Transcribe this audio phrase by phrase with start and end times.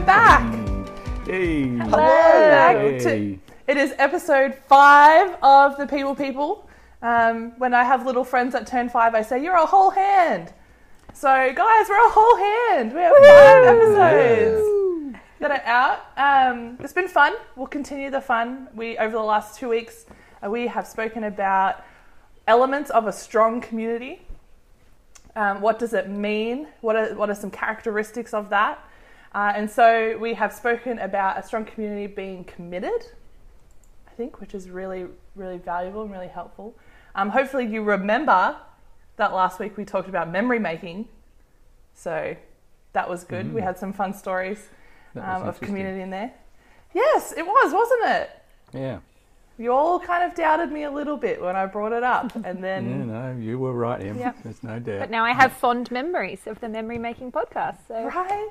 [0.00, 0.86] we're back.
[1.26, 1.76] Hey.
[1.76, 6.68] Back to- it is episode five of the People People.
[7.02, 10.54] Um, when I have little friends that turn five, I say, You're a whole hand.
[11.12, 12.94] So, guys, we're a whole hand.
[12.94, 16.00] We have five episodes that are out.
[16.16, 17.34] Um, it's been fun.
[17.54, 18.68] We'll continue the fun.
[18.74, 20.06] We Over the last two weeks,
[20.42, 21.84] uh, we have spoken about
[22.46, 24.22] elements of a strong community.
[25.36, 26.68] Um, what does it mean?
[26.80, 28.82] What are, what are some characteristics of that?
[29.34, 33.06] Uh, and so we have spoken about a strong community being committed,
[34.08, 35.06] I think, which is really,
[35.36, 36.74] really valuable and really helpful.
[37.14, 38.56] Um, hopefully, you remember
[39.16, 41.08] that last week we talked about memory making.
[41.94, 42.36] So
[42.92, 43.52] that was good.
[43.52, 44.68] We had some fun stories
[45.16, 46.32] um, of community in there.
[46.94, 48.30] Yes, it was, wasn't it?
[48.72, 48.98] Yeah.
[49.58, 52.34] You all kind of doubted me a little bit when I brought it up.
[52.34, 54.18] And Yeah, then, no, you were right, Em.
[54.18, 54.36] Yep.
[54.42, 55.00] There's no doubt.
[55.00, 57.76] But now I have fond memories of the memory making podcast.
[57.86, 58.50] So right?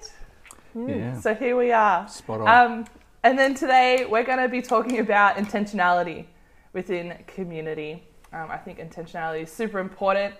[0.76, 1.20] Yeah.
[1.20, 2.08] So here we are.
[2.08, 2.72] Spot on.
[2.72, 2.86] Um,
[3.24, 6.26] and then today we're going to be talking about intentionality
[6.74, 8.04] within community.
[8.32, 10.36] Um, I think intentionality is super important,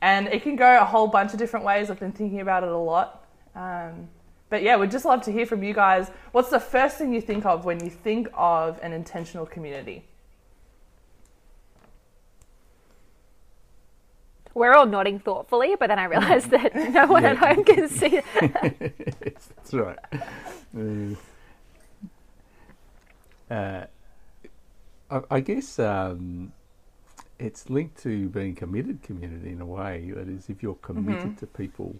[0.00, 1.90] and it can go a whole bunch of different ways.
[1.90, 3.26] I've been thinking about it a lot.
[3.54, 4.08] Um,
[4.48, 6.10] but yeah, we'd just love to hear from you guys.
[6.32, 10.04] What's the first thing you think of when you think of an intentional community?
[14.54, 18.20] We're all nodding thoughtfully, but then I realised that no one at home can see.
[18.40, 19.98] That's right.
[20.76, 21.14] Uh,
[23.50, 23.86] uh,
[25.10, 26.52] I, I guess um,
[27.38, 30.10] it's linked to being committed community in a way.
[30.14, 31.96] That is, if you're committed to people,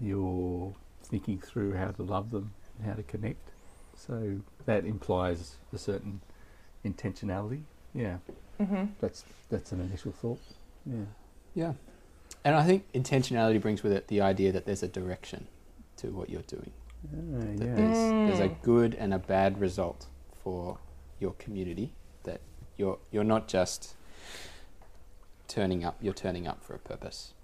[0.00, 0.74] you're
[1.04, 3.50] thinking through how to love them, and how to connect.
[3.96, 6.20] So that implies a certain
[6.84, 7.62] intentionality.
[7.94, 8.18] Yeah,
[8.60, 8.84] Mm-hmm.
[9.00, 10.38] that's that's an initial thought.
[10.86, 11.04] Yeah.
[11.54, 11.72] Yeah.
[12.44, 15.46] And I think intentionality brings with it the idea that there's a direction
[15.98, 16.72] to what you're doing.
[17.04, 17.74] Ah, That yeah.
[17.74, 20.06] there's, there's a good and a bad result
[20.42, 20.78] for
[21.18, 21.92] your community.
[22.24, 22.40] That
[22.76, 23.94] you're you're not just
[25.48, 25.96] turning up.
[26.00, 27.34] You're turning up for a purpose.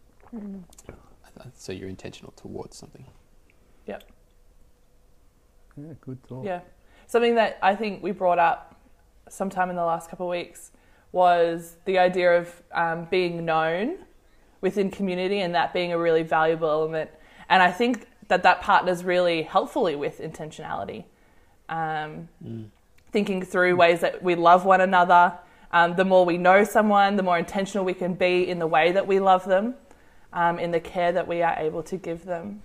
[1.55, 3.05] So you're intentional towards something.
[3.87, 4.05] Yep.
[5.77, 6.45] Yeah, good thought.
[6.47, 6.61] Yeah.
[7.07, 8.81] Something that I think we brought up
[9.29, 10.73] sometime in the last couple of weeks
[11.13, 13.99] was the idea of um, being known
[14.61, 17.11] within community and that being a really valuable element.
[17.49, 21.05] And I think that that partners really helpfully with intentionality.
[21.69, 22.29] Um,
[23.13, 25.39] Thinking through ways that we love one another.
[25.73, 28.93] Um, the more we know someone, the more intentional we can be in the way
[28.93, 29.75] that we love them,
[30.33, 32.63] um, in the care that we are able to give them.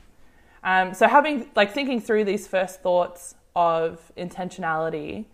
[0.63, 5.25] Um, so having like thinking through these first thoughts of intentionality,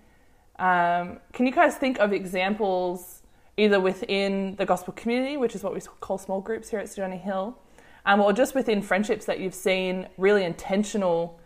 [0.60, 3.17] um, can you guys think of examples
[3.58, 7.02] either within the gospel community, which is what we call small groups here at City
[7.02, 7.58] on a Hill,
[8.06, 11.40] um, or just within friendships that you've seen really intentional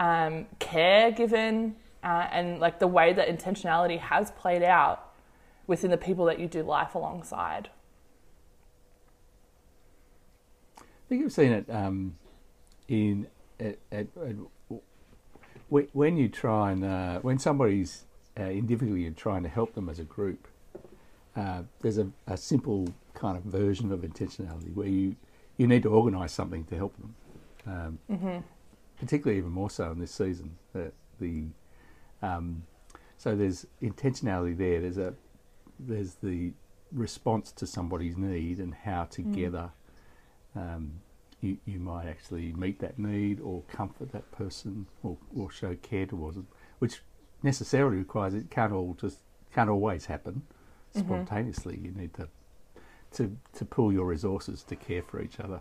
[0.00, 5.12] um, care given uh, and like the way that intentionality has played out
[5.68, 7.70] within the people that you do life alongside?
[10.78, 12.16] I think I've seen it um,
[12.88, 13.28] in
[13.60, 14.34] at, at, at,
[15.68, 18.04] when- when you try and uh, when somebody's
[18.38, 20.48] uh, in difficulty and trying to help them as a group.
[21.36, 25.16] Uh, there's a, a simple kind of version of intentionality where you
[25.56, 27.14] you need to organise something to help them.
[27.66, 27.98] Um,
[28.98, 30.56] Particularly, even more so in this season.
[30.72, 31.44] The, the
[32.22, 32.64] um,
[33.18, 34.80] so there's intentionality there.
[34.80, 35.14] There's a
[35.78, 36.52] there's the
[36.92, 39.70] response to somebody's need and how together
[40.54, 41.00] um,
[41.40, 46.06] you, you might actually meet that need or comfort that person or, or show care
[46.06, 46.46] towards them,
[46.78, 47.02] which
[47.42, 49.18] necessarily requires it can't all just
[49.54, 50.42] can't always happen
[50.94, 51.06] Mm-hmm.
[51.06, 51.78] spontaneously.
[51.82, 52.28] You need to
[53.12, 55.60] to to pool your resources to care for each other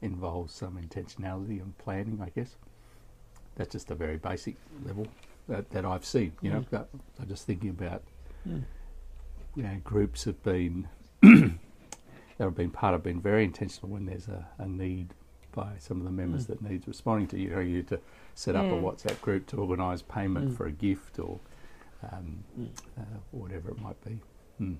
[0.00, 2.56] involves some intentionality and planning, I guess.
[3.56, 5.08] That's just a very basic level
[5.48, 6.32] that, that I've seen.
[6.40, 6.66] You know, mm.
[6.70, 6.88] But
[7.20, 8.02] I'm just thinking about
[8.48, 8.62] mm.
[9.56, 10.88] you know groups have been
[11.22, 11.58] that
[12.38, 15.14] have been part of been very intentional when there's a, a need
[15.52, 16.48] by some of the members mm.
[16.48, 17.98] that needs responding to you know you to
[18.34, 21.40] set up a WhatsApp group to organise payment for a gift or
[22.12, 22.44] um,
[22.96, 23.02] uh,
[23.32, 24.20] whatever it might be.
[24.60, 24.76] Mm.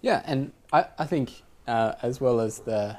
[0.00, 2.98] Yeah, and I, I think uh, as well as the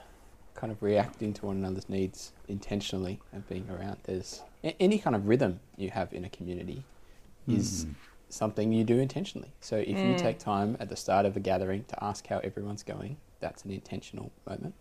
[0.56, 3.98] kind of reacting to one another's needs intentionally and being around.
[4.04, 6.84] There's a- any kind of rhythm you have in a community
[7.48, 7.94] is Mm.
[8.30, 9.52] something you do intentionally.
[9.62, 12.84] So if you take time at the start of a gathering to ask how everyone's
[12.84, 14.74] going, that's an intentional moment.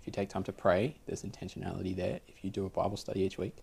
[0.00, 2.20] If you take time to pray, there's intentionality there.
[2.28, 3.56] If you do a Bible study each week,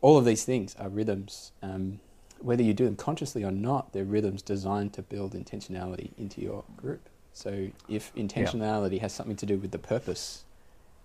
[0.00, 1.52] all of these things are rhythms.
[1.62, 2.00] Um,
[2.42, 6.64] whether you do them consciously or not, they're rhythms designed to build intentionality into your
[6.76, 7.08] group.
[7.32, 10.44] So if intentionality has something to do with the purpose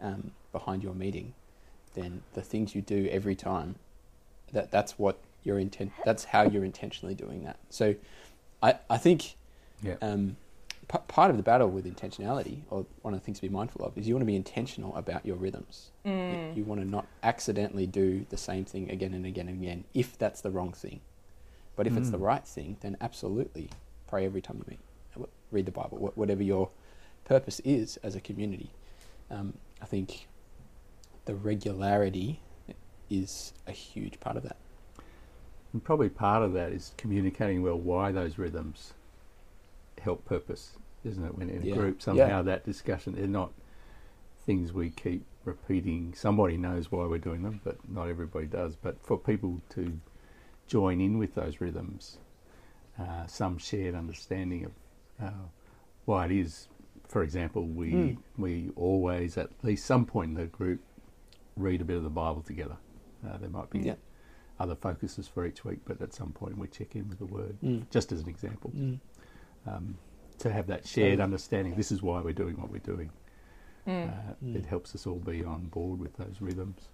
[0.01, 1.33] um, behind your meeting,
[1.93, 3.75] then the things you do every time,
[4.51, 5.91] that that's what your intent.
[6.03, 7.57] That's how you're intentionally doing that.
[7.69, 7.95] So,
[8.61, 9.35] I I think
[9.83, 9.95] Yeah.
[10.01, 10.35] um,
[10.87, 13.85] p- part of the battle with intentionality, or one of the things to be mindful
[13.85, 15.91] of, is you want to be intentional about your rhythms.
[16.03, 16.11] You,
[16.55, 20.17] you want to not accidentally do the same thing again and again and again if
[20.17, 20.99] that's the wrong thing.
[21.77, 22.25] But if it's the Mm.
[22.25, 23.69] right thing, then absolutely
[24.07, 26.69] pray every time you meet, read the Bible, whatever your
[27.23, 28.71] purpose is as a community.
[29.29, 30.27] Um, I think
[31.25, 32.41] the regularity
[33.09, 34.57] is a huge part of that.
[35.71, 38.93] And probably part of that is communicating well why those rhythms
[40.01, 41.37] help purpose, isn't it?
[41.37, 41.75] When in a Yeah.
[41.75, 42.03] group, Yeah.
[42.03, 43.53] somehow that discussion, they're not
[44.45, 46.13] things we keep repeating.
[46.15, 48.75] Somebody knows why we're doing them, but not everybody does.
[48.75, 49.99] But for people to
[50.67, 52.17] join in with those rhythms,
[52.99, 54.71] uh, some shared understanding of
[55.21, 55.31] uh,
[56.05, 56.67] why it is.
[57.07, 58.17] For example, we Mm.
[58.37, 60.81] we always at least some point in the group
[61.55, 62.77] read a bit of the Bible together.
[63.27, 63.95] Uh, there might be Yeah.
[64.59, 67.57] other focuses for each week, but at some point we check in with the Word,
[67.63, 67.89] Mm.
[67.89, 68.99] just as an example, Mm.
[69.65, 69.97] um,
[70.39, 71.23] to have that shared Totally.
[71.23, 71.75] understanding.
[71.75, 73.09] This is why we're doing what we're doing.
[73.87, 74.09] Mm.
[74.09, 74.55] Uh, Mm.
[74.55, 76.89] It helps us all be on board with those rhythms.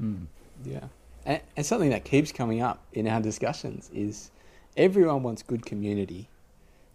[0.00, 0.26] Mm.
[0.64, 0.88] Yeah.
[1.26, 4.30] And, and something that keeps coming up in our discussions is
[4.76, 6.28] everyone wants good community,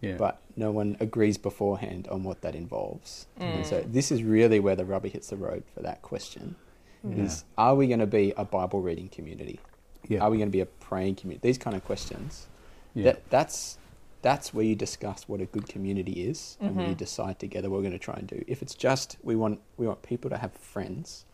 [0.02, 3.28] Yeah, but no one agrees beforehand on what that involves.
[3.40, 3.66] And Mm.
[3.66, 6.56] so this is really where the rubber hits the road for that question
[7.04, 7.24] Yeah.
[7.24, 9.60] is are we going to be a Bible reading community?
[10.08, 11.48] yeah, Are we going to be a praying community?
[11.48, 12.48] These kind of questions.
[12.94, 13.04] yeah.
[13.06, 13.78] That that's
[14.22, 16.98] that's where you discuss what a good community is and where you Mhm.
[16.98, 18.44] decide together what we're going to try and do.
[18.48, 21.26] If it's just we want we want people to have friends,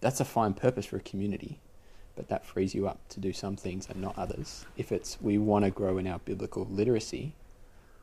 [0.00, 1.60] that's a fine purpose for a community,
[2.16, 4.64] but that frees you up to do some things and not others.
[4.76, 7.34] If it's we want to grow in our biblical literacy,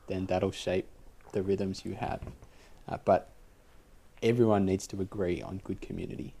[0.06, 0.86] then that'll shape
[1.32, 2.20] the rhythms you have.
[2.88, 3.30] Uh, but
[4.22, 6.34] everyone needs to agree on good community,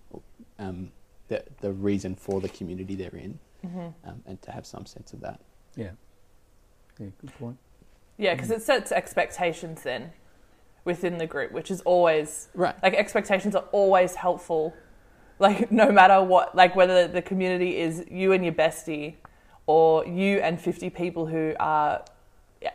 [0.58, 0.90] um,
[1.28, 3.94] the the reason for the community they're in, Mhm.
[4.04, 5.40] um, and to have some sense of that.
[5.76, 5.92] yeah,
[6.98, 7.06] yeah.
[7.20, 7.58] Good point.
[8.18, 10.12] Yeah, because it sets expectations then
[10.84, 12.74] within the group, which is always Right.
[12.82, 14.74] like expectations are always helpful.
[15.42, 19.16] Like no matter what, like whether the community is you and your bestie,
[19.66, 22.02] or you and fifty people who are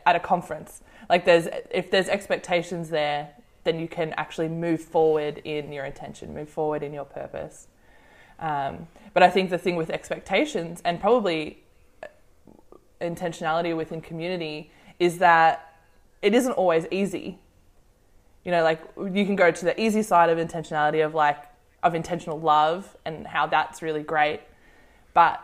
[0.06, 0.82] at a conference.
[1.10, 3.30] Like there's if there's expectations there,
[3.64, 7.68] then you can actually move forward in your intention, move forward in your purpose.
[8.40, 11.64] Um, but I think the thing with expectations and probably
[13.02, 15.80] intentionality within community is that
[16.22, 17.40] it isn't always easy.
[18.44, 21.40] You know, like you can go to the easy side of intentionality of like
[21.84, 24.42] of intentional love and how that's really great.
[25.14, 25.42] But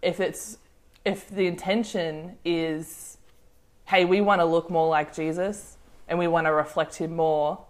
[0.00, 0.58] if it's
[1.04, 3.18] if the intention is
[3.86, 5.76] hey, we want to look more like Jesus
[6.08, 7.62] and we want to reflect him more,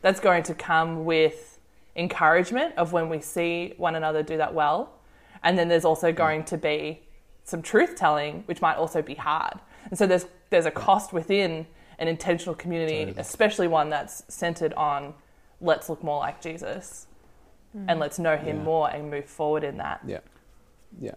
[0.00, 1.58] that's going to come with
[1.96, 4.92] encouragement of when we see one another do that well.
[5.42, 6.16] And then there's also mm.
[6.16, 7.02] going to be
[7.44, 9.54] some truth telling, which might also be hard.
[9.90, 11.66] And so there's there's a cost within
[11.98, 13.20] an intentional community, Totally.
[13.20, 15.14] especially one that's centered on
[15.60, 17.06] let's look more like Jesus
[17.88, 18.62] and let's know him Yeah.
[18.62, 20.00] more and move forward in that.
[20.06, 20.20] Yeah,
[21.00, 21.14] yeah,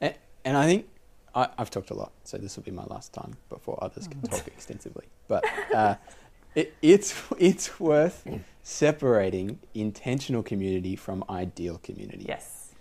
[0.00, 0.14] and,
[0.44, 0.86] and I think
[1.34, 4.20] I, I've talked a lot, so this will be my last time before others can
[4.32, 5.06] talk extensively.
[5.28, 5.94] But uh,
[6.54, 8.26] it, it's it's worth
[8.62, 12.24] separating intentional community from ideal community.
[12.28, 12.72] Yes.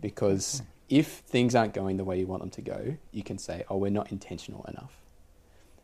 [0.00, 3.64] because if things aren't going the way you want them to go, you can say,
[3.70, 4.92] "Oh, we're not intentional enough,"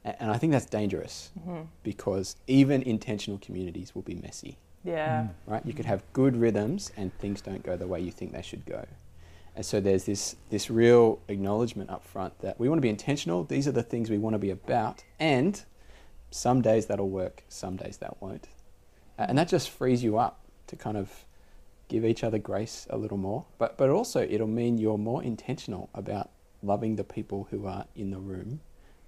[0.05, 1.67] and I think that's dangerous Mhm.
[1.83, 5.23] because even intentional communities will be messy Yeah.
[5.23, 5.67] Mm, right?
[5.67, 8.65] You could have good rhythms and things don't go the way you think they should
[8.65, 8.87] go.
[9.57, 13.45] And so there's this, this real acknowledgement up front that we want to be intentional.
[13.45, 15.03] These are the things we want to be about.
[15.19, 15.63] And
[16.31, 18.49] some days that'll work, some days that won't.
[19.19, 21.27] And that just frees you up to kind of
[21.89, 23.45] give each other grace a little more.
[23.59, 26.31] But, but also, it'll mean you're more intentional about
[26.63, 28.61] loving the people who are in the room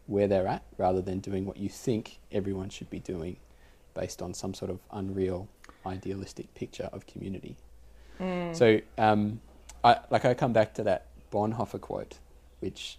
[0.07, 3.37] where they're at rather than doing what you think everyone should be doing
[3.95, 5.49] based on some sort of unreal
[5.87, 7.57] idealistic picture of community.
[8.21, 8.55] Mm.
[8.55, 9.41] So, um,
[9.85, 12.19] I like I come back to that Bonhoeffer quote,
[12.61, 12.99] which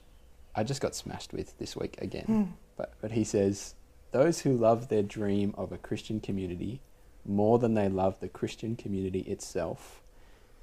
[0.55, 2.25] I just got smashed with this week again.
[2.27, 2.47] Mm.
[2.77, 3.75] But but he says,
[4.11, 6.81] those who love their dream of a Christian community
[7.25, 10.01] more than they love the Christian community itself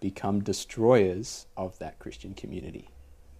[0.01, 2.89] become destroyers of that Christian community.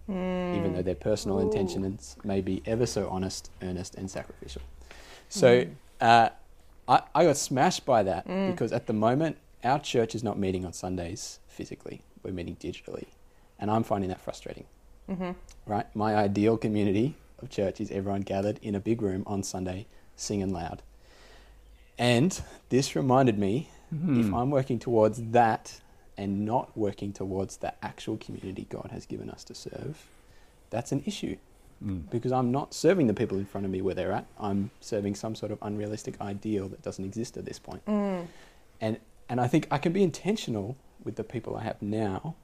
[0.09, 1.43] Even though their personal Ooh.
[1.43, 4.61] intentions may be ever so honest, earnest, and sacrificial.
[5.29, 5.65] So
[6.01, 6.29] uh,
[6.91, 8.51] I, I got smashed by that mm.
[8.51, 13.05] because at the moment, our church is not meeting on Sundays physically, we're meeting digitally.
[13.57, 14.65] And I'm finding that frustrating.
[15.09, 15.31] Mm-hmm.
[15.65, 15.95] Right?
[15.95, 19.85] My ideal community of church is everyone gathered in a big room on Sunday
[20.17, 20.81] singing loud.
[21.97, 24.19] And this reminded me hmm.
[24.19, 25.79] if I'm working towards that
[26.17, 30.07] and not working towards the actual community God has given us to serve,
[30.71, 31.37] that's an issue
[31.83, 32.09] Mm.
[32.11, 34.25] because I'm not serving the people in front of me where they're at.
[34.39, 37.83] I'm serving some sort of unrealistic ideal that doesn't exist at this point.
[37.85, 38.27] Mm.
[38.79, 38.97] And
[39.29, 42.35] and I think I can be intentional with the people I have now,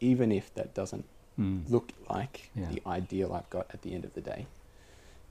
[0.00, 1.04] even if that doesn't
[1.38, 1.68] Mm.
[1.70, 2.68] look like Yeah.
[2.70, 4.46] the ideal I've got at the end of the day.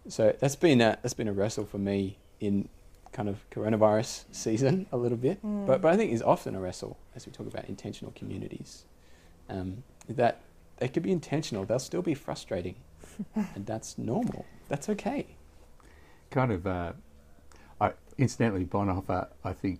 [0.07, 2.69] So that's been a that's been a wrestle for me in
[3.11, 6.97] kind of coronavirus season a little bit, but but I think is often a wrestle
[7.15, 8.85] as we talk about intentional communities.
[9.49, 10.41] Um, that
[10.77, 12.75] they could be intentional, they'll still be frustrating,
[13.55, 14.45] and that's normal.
[14.69, 15.27] That's okay.
[16.31, 16.93] kind of, uh,
[17.79, 19.79] I, incidentally, Bonhoeffer, I think,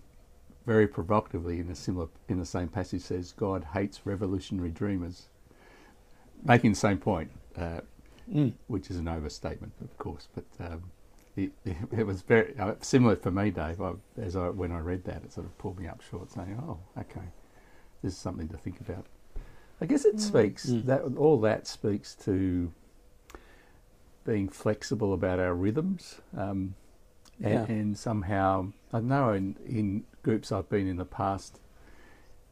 [0.66, 5.28] very provocatively in a similar in the same passage says God hates revolutionary dreamers,
[6.44, 7.82] making the same point, uh,
[8.32, 8.54] Mm.
[8.68, 10.46] which is an overstatement, of course, but.
[10.60, 10.84] Um,
[11.36, 11.52] it,
[11.92, 13.82] it was very uh, similar for me, Dave.
[13.82, 16.58] I, as I when I read that, it sort of pulled me up short, saying,
[16.66, 17.28] "Oh, okay,
[18.02, 19.06] this is something to think about."
[19.82, 20.86] I guess it speaks Mm.
[20.86, 22.72] that all that speaks to
[24.26, 26.76] being flexible about our rhythms, um,
[27.42, 27.66] and, Yeah.
[27.66, 31.60] and somehow I know in, in groups I've been in the past,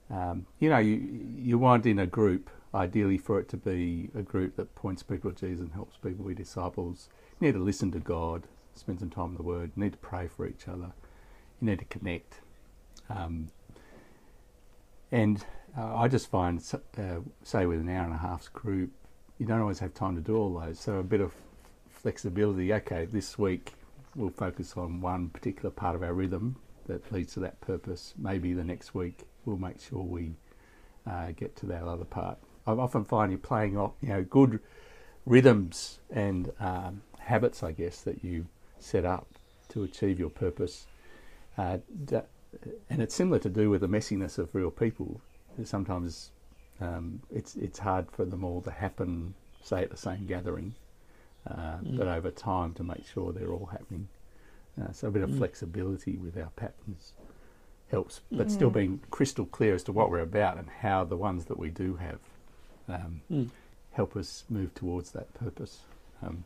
[0.10, 0.96] um, you know, you
[1.36, 5.32] you want in a group ideally for it to be a group that points people
[5.32, 7.10] to Jesus and helps people be disciples.
[7.40, 8.44] You need to listen to God,
[8.76, 9.72] spend some time in the Word.
[9.76, 10.92] You need to pray for each other.
[11.60, 12.42] You need to connect.
[13.10, 13.50] Um,
[15.12, 15.46] and
[15.78, 16.60] uh, I just find,
[16.98, 18.92] uh, say, with an hour and a half's group,
[19.38, 20.80] you don't always have time to do all those.
[20.80, 21.34] So a bit of
[22.04, 22.74] flexibility.
[22.74, 23.74] Okay, this week
[24.16, 28.14] we'll focus on one particular part of our rhythm that leads to that purpose.
[28.18, 30.36] Maybe the next week we'll make sure we
[31.10, 32.38] uh, get to that other part.
[32.68, 34.60] I often find you playing off, you know, good
[35.26, 38.48] rhythms and um, habits, I guess, that you
[38.80, 39.28] set up
[39.70, 40.86] to achieve your purpose.
[41.58, 41.78] Uh,
[42.90, 45.22] and it's similar to do with the messiness of real people.
[45.64, 46.32] Sometimes
[46.82, 50.76] um, it's it's hard for them all to happen, say, at the same gathering,
[51.50, 54.08] uh, but over time to make sure they're all happening.
[54.82, 57.14] Uh, so a bit of flexibility with our patterns
[57.92, 61.46] helps, but still being crystal clear as to what we're about and how the ones
[61.46, 62.20] that we do have
[62.90, 63.50] um, Mm.
[63.92, 65.82] help us move towards that purpose.
[66.26, 66.44] Um,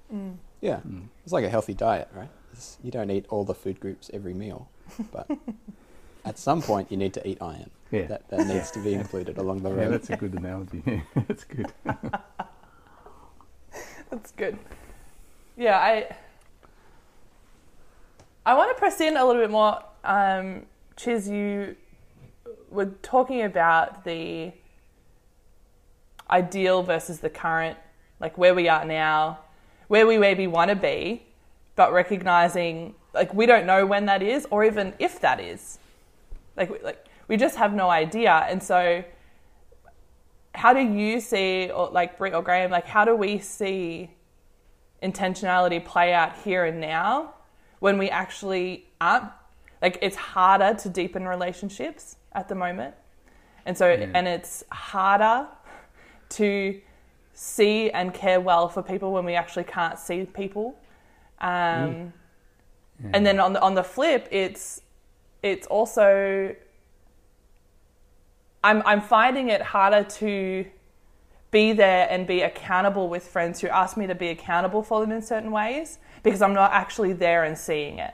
[0.61, 1.07] Yeah, mm.
[1.23, 2.29] it's like a healthy diet, right?
[2.51, 4.69] It's, you don't eat all the food groups every meal,
[5.11, 5.29] but
[6.25, 7.69] at some point you need to eat iron.
[7.91, 8.07] Yeah.
[8.07, 10.83] That, that needs to be included along the yeah, that's a good analogy.
[10.85, 11.71] Yeah, that's good.
[14.09, 14.57] That's good.
[15.59, 16.15] Yeah, I
[18.45, 19.81] I want to press in a little bit more.
[20.03, 21.75] Um, Chiz, you
[22.69, 24.51] were talking about the
[26.29, 27.75] ideal versus the current,
[28.19, 29.39] like where we are now,
[29.87, 31.23] where we maybe want to be,
[31.75, 35.79] but recognizing like we don't know when that is or even if that is.
[36.55, 39.03] Like like we just have no idea, and so
[40.53, 44.11] how do you see, or like Britt or Graeme, like how do we see
[45.01, 47.33] intentionality play out here and now
[47.79, 49.29] when we actually aren't?
[49.81, 52.95] Like it's harder to deepen relationships at the moment,
[53.65, 54.07] and so Yeah.
[54.15, 55.47] and it's harder
[56.29, 56.81] to
[57.33, 60.75] see and care well for people when we actually can't see people.
[61.39, 62.13] Um,
[62.99, 63.11] Yeah.
[63.13, 64.81] and then on the on the flip, it's
[65.43, 66.55] it's also
[68.63, 70.65] I'm I'm finding it harder to
[71.51, 75.11] be there and be accountable with friends who ask me to be accountable for them
[75.11, 78.13] in certain ways because I'm not actually there and seeing it.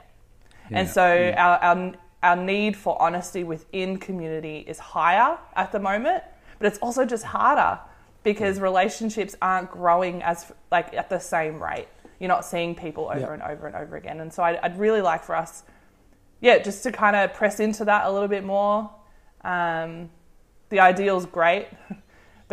[0.70, 0.94] And Yeah.
[0.94, 6.24] so our, our our need for honesty within community is higher at the moment,
[6.58, 7.78] but it's also just harder
[8.24, 11.88] because relationships aren't growing as like at the same rate.
[12.20, 13.34] You're not seeing people over Yeah.
[13.34, 14.22] and over and over again.
[14.22, 15.64] And so I'd, I'd really like for us,
[16.40, 18.90] yeah, just to kind of press into that a little bit more.
[19.44, 20.10] Um,
[20.70, 21.68] the ideal's great,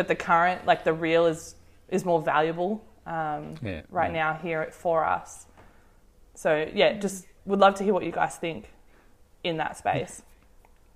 [0.01, 1.57] but the current, like the real, is
[1.91, 4.33] is more valuable um, Yeah, right yeah.
[4.33, 5.45] now here for us.
[6.35, 8.71] So yeah, just would love to hear what you guys think
[9.45, 10.23] in that space.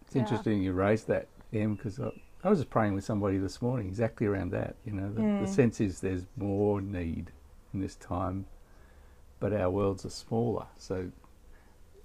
[0.06, 2.08] It's interesting you raised that, Em, because I,
[2.44, 4.76] I was just praying with somebody this morning exactly around that.
[4.87, 7.30] You know, the, the sense is there's more need
[7.75, 8.46] in this time,
[9.38, 10.64] but our worlds are smaller.
[10.78, 11.11] So,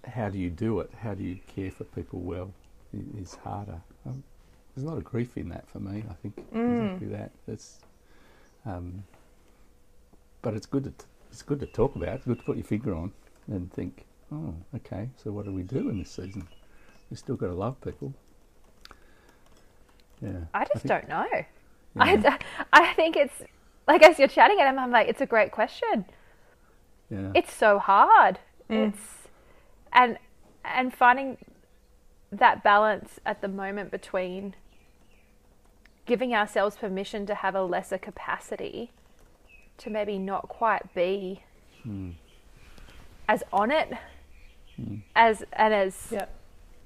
[0.06, 0.90] how do you do it?
[1.02, 2.52] How do you care for people well?
[2.94, 3.80] i- Is harder.
[4.06, 4.22] Um,
[4.80, 6.04] there's a lot of grief in that for me.
[6.10, 7.32] I think exactly that.
[7.48, 7.80] That's,
[8.66, 9.04] um,
[10.42, 12.16] but it's good to t- it's good to talk about.
[12.16, 13.12] It's good to put your finger on
[13.48, 14.06] and think.
[14.32, 15.10] Oh, okay.
[15.22, 16.48] So what do we do in this season?
[17.12, 18.14] We still got to love people.
[20.22, 20.32] Yeah.
[20.54, 21.26] I just think- don't know.
[21.32, 21.44] yeah.
[21.98, 22.40] I,
[22.72, 23.42] I think it's
[23.86, 26.06] like as you're chatting at him, I'm like, it's a great question.
[27.10, 27.32] yeah.
[27.36, 28.40] It's so hard.
[28.70, 29.28] It's
[29.92, 30.18] and
[30.64, 31.38] and finding
[32.32, 34.54] that balance at the moment between
[36.10, 38.90] giving ourselves permission to have a lesser capacity
[39.78, 41.44] to maybe not quite be
[43.28, 43.94] as on it
[45.16, 46.26] as and as Yeah.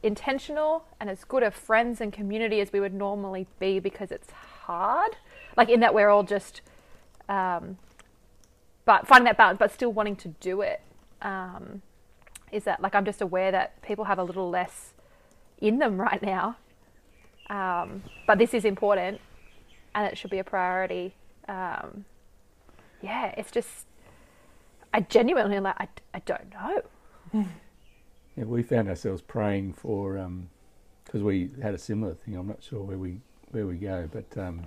[0.04, 4.30] intentional and as good of friends and community as we would normally be because it's
[4.32, 5.16] hard.
[5.56, 6.62] Like in that we're all just,
[7.30, 7.78] um,
[8.84, 10.82] but finding that balance, but still wanting to do it.
[11.22, 11.82] Um,
[12.52, 14.94] is that like I'm just aware that people have a little less
[15.60, 16.58] in them right now,
[17.50, 19.20] um, but this is important
[19.96, 21.14] and it should be a priority.
[21.48, 22.06] Um,
[23.02, 23.86] yeah, it's just
[24.94, 27.46] I genuinely like I, I don't know.
[28.36, 30.14] Yeah, we found ourselves praying for
[31.06, 32.36] because we had a similar thing.
[32.36, 33.20] I'm not sure where we
[33.52, 34.66] where we go, but um,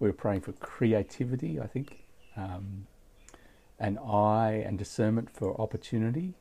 [0.00, 1.60] we were praying for creativity.
[1.60, 2.02] I think,
[2.36, 2.88] um,
[3.78, 6.34] and eye and discernment for opportunity.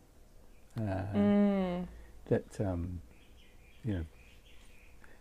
[0.79, 1.83] Uh,
[2.25, 3.01] That um,
[3.85, 4.05] you know,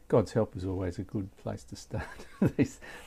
[0.08, 2.26] God's help is always a good place to start.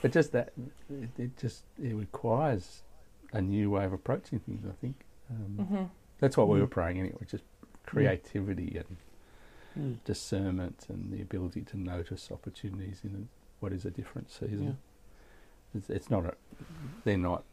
[0.01, 0.51] But just that,
[0.89, 2.83] it, it just it requires
[3.31, 4.65] a new way of approaching things.
[4.65, 4.95] I think
[5.29, 5.89] um,
[6.19, 7.21] that's what we were praying anyway.
[7.27, 7.43] Just
[7.85, 8.97] creativity and
[9.77, 9.97] Mm.
[10.03, 13.23] discernment and the ability to notice opportunities in a,
[13.63, 14.77] what is a different season.
[15.75, 16.33] It's, it's not a,
[17.05, 17.43] they're not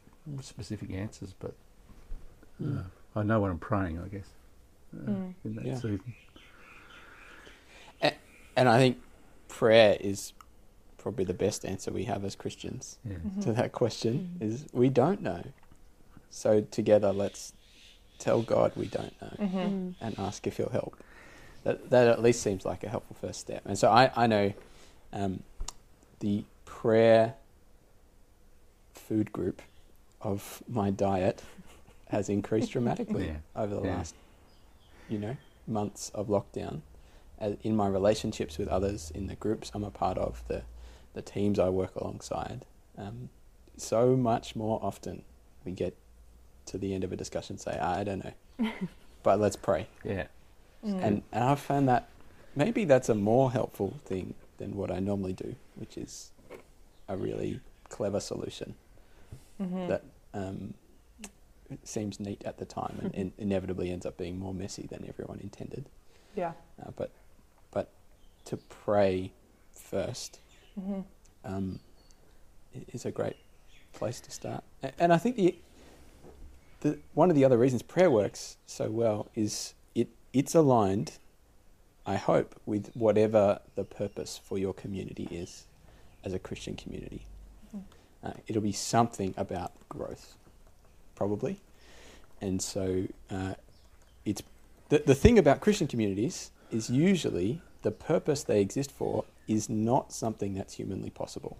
[0.40, 1.54] specific answers, but
[2.60, 2.78] Mm.
[2.78, 2.82] uh,
[3.14, 4.00] I know what I'm praying.
[4.00, 4.30] I guess
[4.96, 5.34] uh, Mm.
[5.44, 5.74] in that Yeah.
[5.74, 6.14] season.
[8.56, 8.96] And I think
[9.56, 10.34] prayer is
[10.98, 13.14] probably the best answer we have as Christians Yeah.
[13.16, 13.40] Mm-hmm.
[13.42, 14.52] to that question mm-hmm.
[14.52, 15.42] is we don't know.
[16.28, 17.54] So together let's
[18.18, 20.04] tell God we don't know mm-hmm.
[20.04, 21.02] and ask if he'll help.
[21.64, 23.62] That that at least seems like a helpful first step.
[23.64, 24.52] And so I, I know
[25.14, 25.42] um,
[26.20, 27.34] the prayer
[28.92, 29.62] food group
[30.20, 31.42] of my diet
[32.08, 33.62] has increased dramatically Yeah.
[33.62, 33.96] over the Yeah.
[33.96, 34.14] last
[35.08, 36.80] you know months of lockdown as
[37.40, 40.62] in my relationships with others in the groups I'm a part of the
[41.14, 42.64] the teams I work alongside
[42.98, 43.28] um,
[43.76, 45.22] so much more often
[45.64, 45.96] we get
[46.66, 48.70] to the end of a discussion and say I don't know.
[49.22, 49.88] But let's pray.
[50.04, 50.26] Yeah.
[50.84, 52.08] and and I've found that
[52.54, 56.30] maybe that's a more helpful thing than what I normally do which is
[57.08, 58.74] a really clever solution
[59.58, 60.02] that
[60.34, 60.74] um,
[61.82, 65.40] seems neat at the time and, and inevitably ends up being more messy than everyone
[65.42, 65.86] intended.
[66.34, 66.52] Yeah.
[66.80, 67.10] uh, but but
[68.46, 69.32] to pray
[69.72, 70.40] first
[70.78, 71.00] Mm-hmm.
[71.42, 71.80] um,
[72.92, 73.36] is a great
[73.94, 74.62] place to start.
[74.98, 75.54] And I think the,
[76.80, 81.12] the one of the other reasons prayer works so well is it it's aligned,
[82.04, 85.64] I hope, with whatever the purpose for your community is
[86.24, 87.22] as a Christian community.
[88.22, 90.34] Uh, it'll be something about growth,
[91.14, 91.60] probably,
[92.42, 93.54] and so uh,
[94.26, 94.42] it's
[94.90, 100.12] the the thing about Christian communities is usually the purpose they exist for is not
[100.12, 101.56] something that's humanly possible.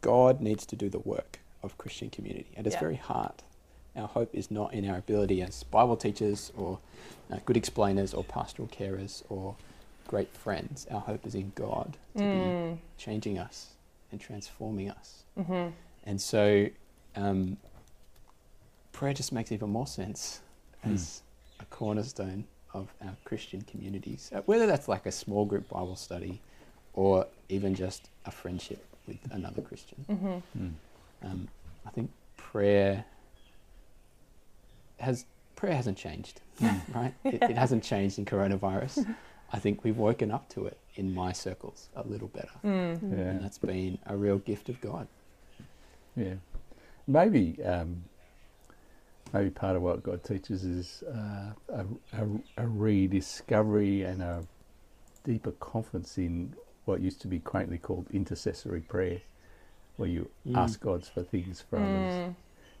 [0.00, 2.80] God needs to do the work of Christian community at its Yeah.
[2.80, 3.42] very heart.
[3.94, 6.78] Our hope is not in our ability as Bible teachers or
[7.30, 9.56] uh, good explainers or pastoral carers or
[10.06, 10.86] great friends.
[10.90, 13.70] Our hope is in God to be changing us
[14.12, 15.24] and transforming us.
[16.04, 16.68] And so
[17.16, 17.56] um,
[18.92, 20.40] prayer just makes even more sense
[20.84, 21.22] as
[21.58, 22.44] a cornerstone
[22.76, 26.40] of our Christian communities, uh, whether that's like a small group Bible study
[26.94, 30.42] or even just a friendship with another Christian.
[30.58, 30.72] Mm.
[31.24, 31.48] Um,
[31.86, 33.04] I think prayer
[34.98, 35.24] has
[35.56, 36.40] prayer hasn't changed,
[36.94, 37.14] right?
[37.24, 39.14] It, it hasn't changed in coronavirus.
[39.52, 43.38] I think we've woken up to it in my circles a little better, and Yeah.
[43.40, 45.06] that's been a real gift of God.
[46.16, 46.34] Yeah.
[47.06, 48.02] Maybe um,
[49.32, 52.26] maybe part of what God teaches is uh, a, a,
[52.58, 54.44] a rediscovery and a
[55.24, 59.20] deeper confidence in what used to be quaintly called intercessory prayer,
[59.96, 60.56] where you Mm.
[60.56, 62.12] ask God for things for others.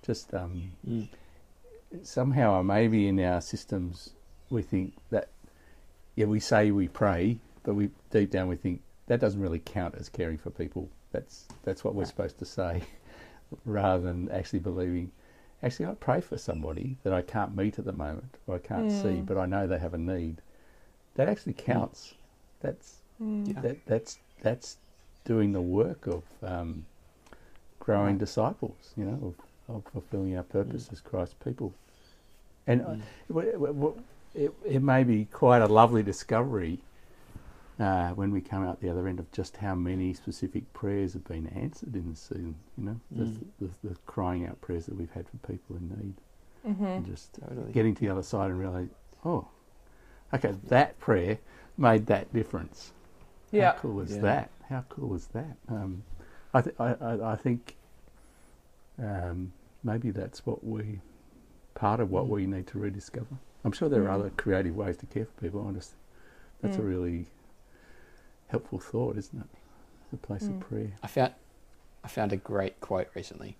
[0.02, 1.08] Just um, Mm.
[2.02, 4.10] somehow, maybe in our systems,
[4.50, 5.28] we think that
[6.14, 9.94] yeah, we say we pray, but we deep down we think that doesn't really count
[9.98, 10.88] as caring for people.
[11.12, 12.08] That's that's what we're Right.
[12.08, 12.82] supposed to say,
[13.64, 15.10] rather than actually believing
[15.66, 18.90] actually I pray for somebody that I can't meet at the moment or I can't
[18.90, 20.36] see, but I know they have a need.
[21.16, 22.14] That actually counts.
[22.60, 23.60] That's Yeah.
[23.62, 24.78] that that's that's
[25.24, 26.84] doing the work of um,
[27.80, 28.92] growing disciples.
[28.96, 29.34] You know,
[29.68, 31.72] of, of fulfilling our purpose as Christ's people.
[32.66, 32.96] And uh,
[33.28, 34.02] w- w- w-
[34.34, 36.80] it, it may be quite a lovely discovery
[37.78, 41.24] uh, when we come out the other end of just how many specific prayers have
[41.24, 42.54] been answered in the season.
[42.78, 43.38] You know, Mm.
[43.58, 46.14] the, the, the crying out prayers that we've had for people in need,
[46.66, 46.84] Mm-hmm.
[46.84, 47.72] and just Totally.
[47.72, 48.88] getting to the other side and realize,
[49.24, 49.46] oh,
[50.34, 51.38] okay, that prayer
[51.78, 52.92] made that difference.
[53.52, 53.72] Yeah.
[53.74, 54.22] How cool is Yeah.
[54.22, 54.50] that?
[54.68, 55.56] How cool is that?
[55.68, 56.02] Um,
[56.54, 57.76] I, th- I, I, I think
[58.98, 59.52] um,
[59.84, 61.00] maybe that's what we,
[61.74, 62.28] part of what Mm.
[62.28, 63.36] we need to rediscover.
[63.64, 64.20] I'm sure there are Mm.
[64.20, 65.66] other creative ways to care for people.
[65.68, 65.94] I just,
[66.62, 66.88] that's a Mm.
[66.88, 67.26] really
[68.48, 69.46] helpful thought, isn't it?
[70.12, 70.60] The place Mm.
[70.62, 70.92] of prayer.
[71.02, 71.32] I found
[72.04, 73.56] I found a great quote recently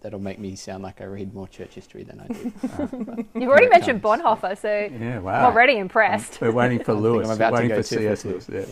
[0.00, 3.26] that'll make me sound like I read more church history than I do.
[3.38, 4.22] You've already mentioned comes.
[4.22, 5.44] Bonhoeffer, so Yeah, I'm wow.
[5.44, 6.40] already impressed.
[6.40, 7.28] We're waiting for Lewis.
[7.28, 8.22] I'm about to waiting go for two C.S.
[8.22, 8.28] two.
[8.30, 8.48] Lewis.
[8.50, 8.64] Yeah.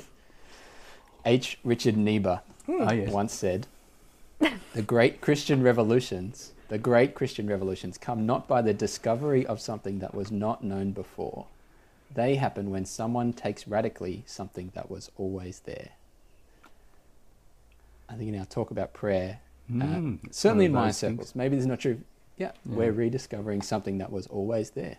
[1.27, 1.59] H.
[1.65, 3.13] Richard Niebuhr Oh, yes.
[3.13, 3.67] once said,
[4.73, 9.99] "The great Christian revolutions, the great Christian revolutions, come not by the discovery of something
[9.99, 11.47] that was not known before.
[12.15, 15.91] They happen when someone takes radically something that was always there."
[18.09, 21.13] I think in our talk about prayer, uh, Mm, it's certainly in my those things.
[21.13, 22.01] circles, maybe this is not true.
[22.37, 22.77] Yeah, Yeah.
[22.77, 24.97] we're rediscovering something that was always there.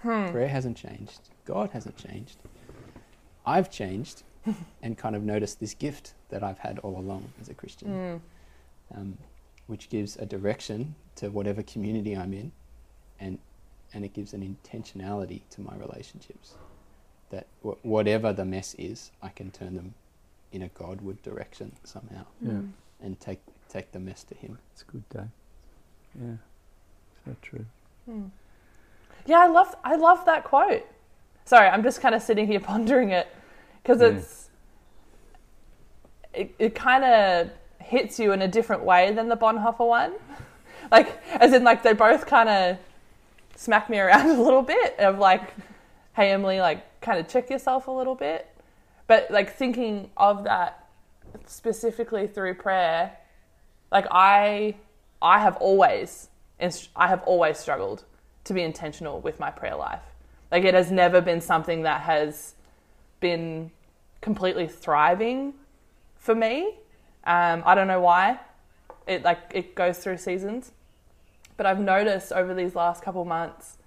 [0.00, 1.20] Prayer hasn't changed.
[1.44, 2.36] God hasn't changed.
[3.46, 4.24] I've changed
[4.82, 8.20] and kind of noticed this gift that I've had all along as a Christian,
[8.94, 9.16] um,
[9.68, 12.50] which gives a direction to whatever community I'm in,
[13.20, 13.38] and
[13.94, 16.54] and it gives an intentionality to my relationships.
[17.30, 19.94] That w- whatever the mess is, I can turn them
[20.52, 22.70] in a Godward direction somehow, Yeah, mm.
[23.02, 24.58] and take take the mess to Him.
[24.72, 25.24] it's a good day.
[26.20, 26.34] Yeah,
[27.24, 27.64] so true.
[28.04, 28.24] Hmm.
[29.26, 30.84] Yeah, I love I love that quote.
[31.44, 33.28] Sorry, I'm just kind of sitting here pondering it
[33.82, 34.08] because Yeah.
[34.08, 34.50] it's
[36.34, 40.12] it, it kind of hits you in a different way than the Bonhoeffer one.
[40.90, 42.76] Like as in like they both kind of
[43.56, 45.54] smack me around a little bit of like
[46.14, 48.48] hey Emily like kind of check yourself a little bit.
[49.06, 50.86] But like thinking of that
[51.46, 53.16] specifically through prayer
[53.92, 54.74] like I
[55.20, 56.28] I have always
[56.96, 58.04] I have always struggled
[58.44, 60.02] to be intentional with my prayer life.
[60.50, 62.54] Like it has never been something that has
[63.20, 63.70] been
[64.20, 65.54] completely thriving
[66.18, 66.74] for me.
[67.24, 68.40] Um, I don't know why.
[69.06, 70.72] It like it goes through seasons,
[71.56, 73.78] but I've noticed over these last couple months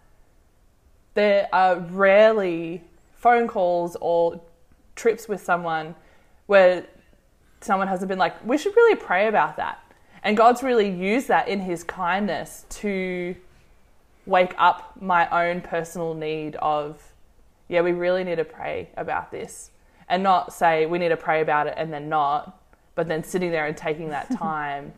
[1.15, 4.39] there are rarely phone calls or
[4.95, 5.95] trips with someone
[6.45, 6.85] where
[7.61, 9.79] someone hasn't been like, we should really pray about that.
[10.23, 13.35] And God's really used that in His kindness to
[14.25, 17.01] wake up my own personal need of,
[17.67, 19.71] yeah, we really need to pray about this.
[20.07, 22.61] And not say we need to pray about it and then not,
[22.93, 24.93] but then sitting there and taking that time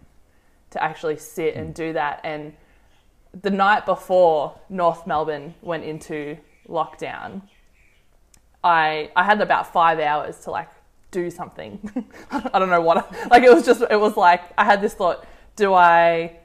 [0.72, 2.22] to actually sit and do that.
[2.24, 2.54] And
[3.42, 7.42] the night before North Melbourne went into lockdown,
[8.64, 10.70] I I had about five hours to like
[11.12, 12.08] do something.
[12.32, 13.12] I don't know what.
[13.30, 15.26] Like it was just it was like I had this thought:
[15.56, 16.38] Do I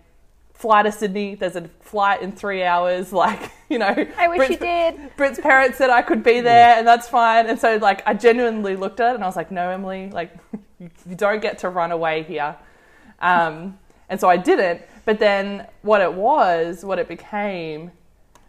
[0.55, 1.35] fly to Sydney?
[1.35, 3.13] There's a flight in three hours.
[3.23, 5.17] Like you know, I wish you did.
[5.17, 7.47] Britt's parents said I could be there, and that's fine.
[7.47, 10.33] And so like I genuinely looked at it, and I was like, No, Emily, like
[10.79, 12.57] you, you don't get to run away here.
[13.21, 13.79] Um,
[14.13, 14.83] and so I didn't.
[15.07, 17.93] But then what it was, what it became,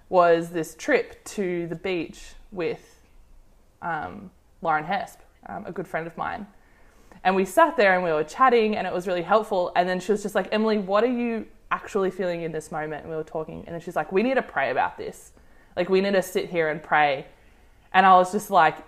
[0.09, 3.07] was this trip to the beach with
[3.81, 4.29] um,
[4.61, 6.45] Lauren Hesp, um, a good friend of mine.
[7.23, 9.71] And we sat there and we were chatting, and it was really helpful.
[9.77, 13.03] And then she was just like, Emily, what are you actually feeling in this moment?
[13.03, 15.31] And we were talking, and then she's like, we need to pray about this.
[15.77, 17.25] Like, we need to sit here and pray.
[17.93, 18.79] And I was just like,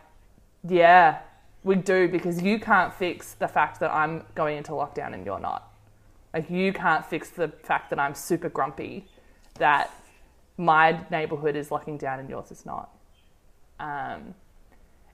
[0.67, 1.19] yeah,
[1.63, 5.39] we do, because you can't fix the fact that I'm going into lockdown and you're
[5.39, 5.71] not.
[6.35, 9.05] Like, you can't fix the fact that I'm super grumpy,
[9.57, 9.89] that
[10.57, 12.89] my neighborhood is locking down and yours is not.
[13.79, 14.35] Um,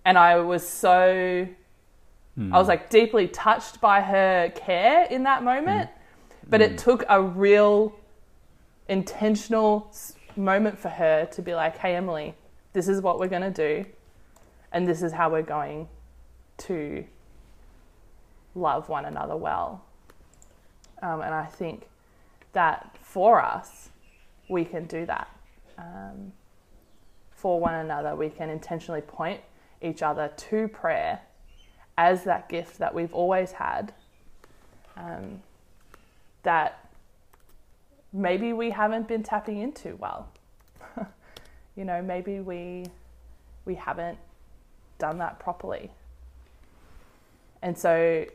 [0.03, 1.47] and I was so,
[2.35, 2.69] I was hmm.
[2.69, 5.91] like deeply touched by her care in that moment.
[5.91, 6.49] Hmm.
[6.49, 6.77] But it hmm.
[6.77, 7.95] took a real
[8.89, 9.93] intentional
[10.35, 12.33] moment for her to be like, hey, Emily,
[12.73, 13.85] this is what we're going to do.
[14.71, 15.87] And this is how we're going
[16.59, 17.05] to
[18.55, 19.83] love one another well.
[21.01, 21.87] Um, and I think
[22.53, 23.89] that for us,
[24.49, 25.27] we can do that.
[25.77, 26.33] Um,
[27.31, 29.41] for one another, we can intentionally point
[29.81, 31.21] each other to prayer
[31.97, 33.93] as that gift that we've always had.
[34.95, 35.41] Um,
[36.43, 36.89] that
[38.13, 40.29] maybe we haven't been tapping into well.
[41.75, 42.85] you know, maybe we
[43.65, 44.17] we haven't
[44.97, 45.91] done that properly.
[47.61, 48.25] And so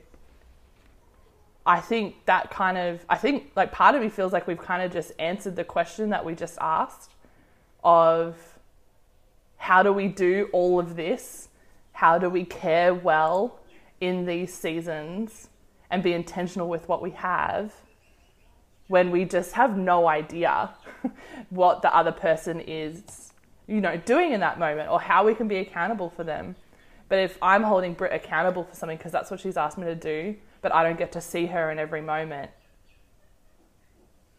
[1.67, 4.83] I think that kind of I think like part of me feels like we've kind
[4.83, 7.11] of just answered the question that we just asked
[7.83, 8.37] of
[9.57, 11.49] how do we do all of this?
[11.93, 13.59] How do we care well
[14.01, 15.49] in these seasons
[15.91, 17.73] and be intentional with what we have
[18.89, 20.71] when we just have no idea
[21.51, 23.33] what the other person is,
[23.67, 26.55] you know, doing in that moment or how we can be accountable for them.
[27.09, 29.95] But if I'm holding Britt accountable for something because that's what she's asked me to
[29.95, 32.51] do, but I don't get to see her in every moment,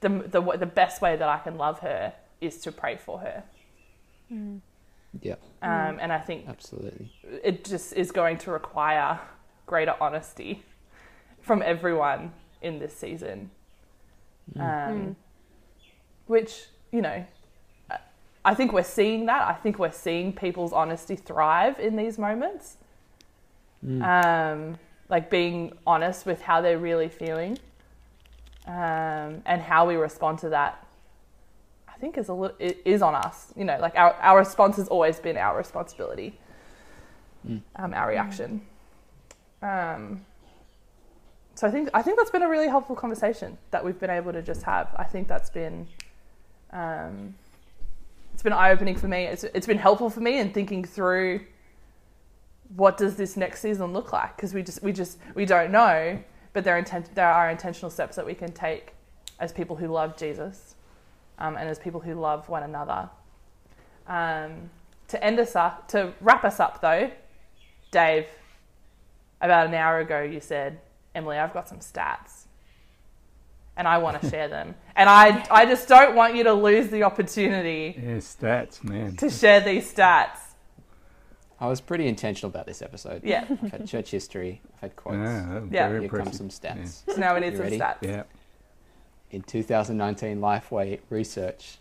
[0.01, 3.43] the, the, the best way that I can love her is to pray for her.
[4.31, 4.61] Mm.
[5.21, 7.11] Yeah, Um, and I think absolutely.
[7.43, 9.19] it just is going to require
[9.65, 10.63] greater honesty
[11.41, 13.49] from everyone in this season.
[14.55, 15.15] Um, Mm.
[16.27, 17.25] Which, you know,
[17.89, 17.99] I-
[18.45, 19.47] I think we're seeing that.
[19.47, 22.77] I think we're seeing people's honesty thrive in these moments.
[23.83, 24.03] Mm.
[24.03, 24.77] Um,
[25.09, 27.57] like being honest with how they're really feeling
[28.67, 30.85] um, and how we respond to that.
[31.87, 33.51] I think is a li- it is on us.
[33.55, 36.37] You know, like our, our response has always been our responsibility,
[37.47, 37.61] Mm.
[37.77, 38.61] um, our reaction.
[39.61, 40.25] Um,
[41.55, 44.33] so I think I think that's been a really helpful conversation that we've been able
[44.33, 44.93] to just have.
[44.97, 45.87] I think that's been
[46.71, 47.33] um,
[48.33, 49.23] it's been eye opening for me.
[49.25, 51.41] It's it's been helpful for me in thinking through
[52.75, 56.19] what does this next season look like because we just we just we don't know,
[56.53, 58.93] but there intent there are intentional steps that we can take
[59.39, 60.75] as people who love Jesus
[61.39, 63.09] um, and as people who love one another.
[64.07, 64.69] Um,
[65.09, 67.09] to end us up, to wrap us up though,
[67.91, 68.25] Dave,
[69.41, 70.79] about an hour ago you said,
[71.15, 72.43] Emily, I've got some stats.
[73.77, 74.75] And I want to share them.
[74.95, 79.15] And I, I just don't want you to lose the opportunity Yeah, stats, man.
[79.17, 80.39] to share these stats.
[81.59, 83.23] I was pretty intentional about this episode.
[83.23, 83.45] Yeah.
[83.49, 85.17] I've had church history, I've had quotes.
[85.17, 85.87] Yeah, that was Yeah.
[85.89, 86.25] very Here impressive.
[86.25, 87.03] comes some stats.
[87.13, 87.79] So now we need You some ready?
[87.79, 87.97] stats.
[88.01, 88.23] Yeah.
[89.31, 91.79] In 2019, Lifeway research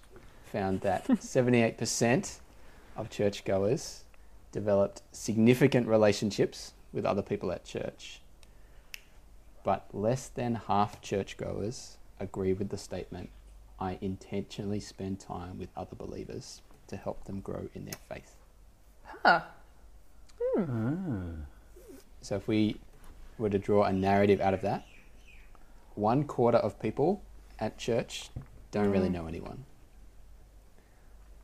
[0.51, 2.39] found that 78%
[2.97, 4.05] of churchgoers
[4.53, 8.23] developed significant relationships with other people at church.
[9.63, 13.29] But less than half churchgoers agree with the statement
[13.79, 18.35] I intentionally spend time with other believers to help them grow in their faith.
[19.23, 19.43] Huh.
[22.23, 22.81] So if we
[23.39, 24.85] were to draw a narrative out of that,
[25.95, 27.23] one quarter of people
[27.59, 28.31] at church
[28.71, 29.13] don't really Mm.
[29.13, 29.65] know anyone.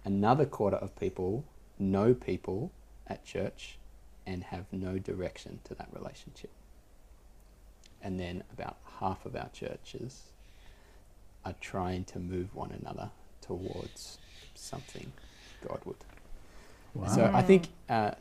[0.05, 1.45] Another quarter of people
[1.79, 2.73] know people
[3.07, 3.79] at church
[4.27, 6.51] and have no direction to that relationship.
[8.03, 10.33] And then about half of our churches
[11.45, 14.19] are trying to move one another towards
[14.55, 15.13] something
[15.67, 15.97] Godward.
[16.95, 17.07] Wow.
[17.07, 18.13] So I think uh,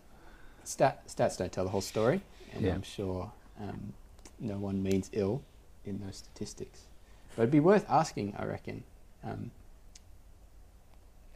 [0.63, 2.21] stat, stats don't tell the whole story,
[2.53, 2.73] and Yeah.
[2.73, 3.93] I'm sure um,
[4.39, 5.41] no one means ill
[5.85, 6.81] in those statistics.
[7.35, 8.83] But it'd be worth asking, I reckon.
[9.23, 9.51] Um,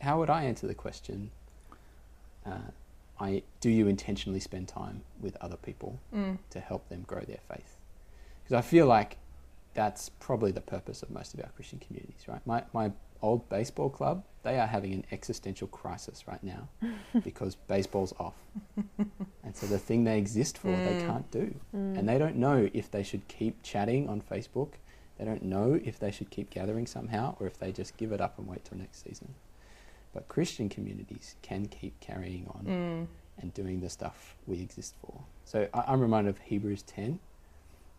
[0.02, 1.32] how would I answer the question?
[2.46, 2.72] Uh,
[3.20, 6.38] I do you intentionally spend time with other people Mm.
[6.50, 7.78] to help them grow their faith?
[8.44, 9.18] Because I feel like
[9.74, 12.46] that's probably the purpose of most of our Christian communities, right?
[12.46, 12.92] My my
[13.26, 16.68] old baseball club, they are having an existential crisis right now
[17.24, 18.36] because baseball's off.
[19.44, 21.08] and so the thing they exist for, they Mm.
[21.08, 21.56] can't do.
[21.76, 21.98] Mm.
[21.98, 24.74] And they don't know if they should keep chatting on Facebook.
[25.18, 28.22] They don't know if they should keep gathering somehow or if they just give it
[28.22, 29.34] up and wait till next season.
[30.14, 33.08] But Christian communities can keep carrying on Mm.
[33.42, 35.22] and doing the stuff we exist for.
[35.46, 37.20] So I, I'm reminded of Hebrews 10.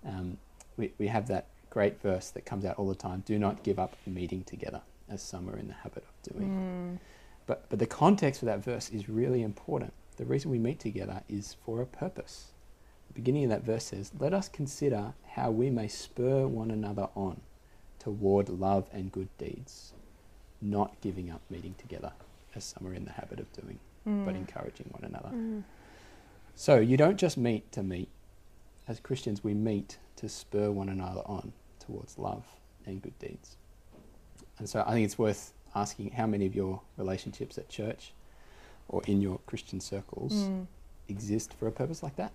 [0.06, 0.38] Um,
[0.76, 3.78] we, we have that great verse that comes out all the time do not give
[3.78, 6.48] up meeting together, as some are in the habit of doing.
[6.50, 6.98] Mm.
[7.46, 9.92] But, but the context for that verse is really important.
[10.16, 12.48] The reason we meet together is for a purpose.
[13.08, 17.08] The beginning of that verse says, Let us consider how we may spur one another
[17.14, 17.40] on
[17.98, 19.92] toward love and good deeds,
[20.60, 22.12] not giving up meeting together,
[22.54, 24.36] as some are in the habit of doing, but Mm.
[24.36, 25.28] encouraging one another.
[25.30, 25.62] Mm.
[26.54, 28.08] So you don't just meet to meet.
[28.88, 32.44] As Christians, we meet to spur one another on towards love
[32.86, 33.56] and good deeds.
[34.58, 38.12] And so I think it's worth asking how many of your relationships at church
[38.88, 40.66] or in your Christian circles Mm.
[41.08, 42.32] exist for a purpose like that?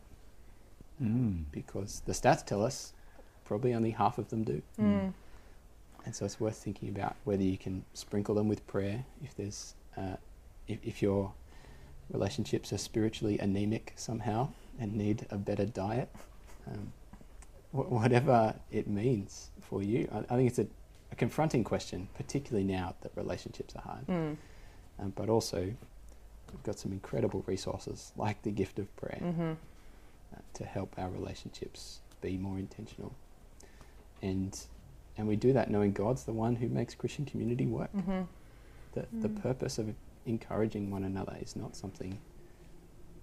[1.02, 1.46] Mm.
[1.52, 2.94] Because the stats tell us
[3.46, 4.62] probably only half of them do.
[4.80, 5.14] Mm.
[6.06, 9.76] And so it's worth thinking about whether you can sprinkle them with prayer if there's
[9.98, 10.16] uh,
[10.68, 11.34] if, if your
[12.12, 16.10] relationships are spiritually anemic somehow and need a better diet,
[16.68, 16.92] um,
[17.72, 20.08] wh- whatever it means for you.
[20.14, 20.68] I, I think it's a
[21.12, 24.08] a confronting question, particularly now that relationships are hard.
[24.08, 24.38] Mm.
[25.00, 25.60] Um, but also,
[26.52, 29.52] we've got some incredible resources like the gift of prayer Mm-hmm.
[29.52, 33.14] uh, to help our relationships be more intentional.
[34.22, 34.58] And
[35.18, 37.92] and we do that knowing God's the one who makes Christian community work.
[37.94, 38.22] Mm-hmm.
[38.94, 39.94] The the purpose of
[40.26, 42.18] encouraging one another is not something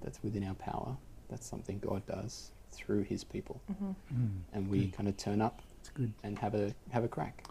[0.02, 0.96] that's within our power.
[1.30, 3.90] That's something God does through His people, Mm-hmm.
[4.14, 4.92] Mm, and we good.
[4.96, 5.62] kind of turn up
[5.94, 6.12] good.
[6.22, 7.44] and have a have a crack.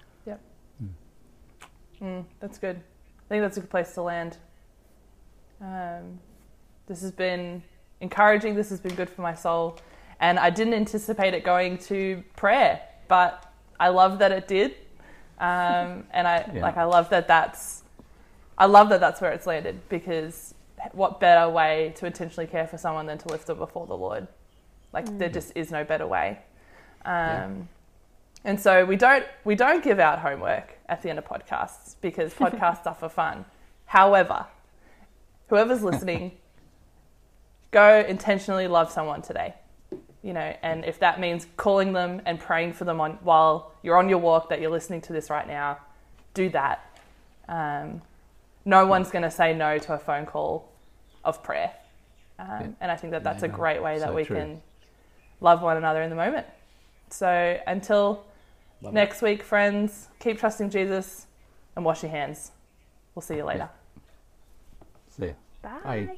[2.01, 2.75] Mm, that's good.
[2.77, 4.37] I think that's a good place to land.
[5.61, 6.19] Um,
[6.87, 7.63] this has been
[8.01, 8.55] encouraging.
[8.55, 9.79] This has been good for my soul,
[10.19, 14.75] and I didn't anticipate it going to prayer, but I love that it did.
[15.39, 16.61] Um, and I Yeah.
[16.61, 17.83] like I love that that's
[18.57, 20.53] I love that that's where it's landed because
[20.93, 24.27] what better way to intentionally care for someone than to lift them before the Lord?
[24.93, 26.39] Like there just is no better way.
[27.05, 27.45] Um, Yeah.
[28.43, 32.33] And so we don't we don't give out homework at the end of podcasts because
[32.43, 33.45] podcasts are for fun.
[33.85, 34.45] However,
[35.49, 36.33] whoever's listening,
[37.71, 39.53] go intentionally love someone today.
[40.23, 43.97] You know, and if that means calling them and praying for them on while you're
[43.97, 45.77] on your walk that you're listening to this right now,
[46.33, 46.83] do that.
[47.47, 48.01] Um,
[48.65, 50.69] no one's going to say no to a phone call
[51.23, 51.71] of prayer,
[52.39, 52.67] um, Yeah.
[52.81, 54.35] and I think that that's a great way that So we true.
[54.35, 54.61] can
[55.39, 56.45] love one another in the moment.
[57.09, 58.25] So until
[58.81, 58.95] Love it.
[58.95, 61.27] next week, friends, keep trusting Jesus
[61.75, 62.51] and wash your hands.
[63.15, 63.69] We'll see you later.
[65.09, 65.33] See ya.
[65.61, 65.79] Bye.
[65.83, 66.17] Bye.